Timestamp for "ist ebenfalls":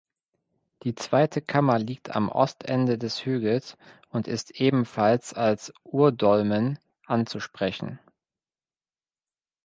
4.27-5.31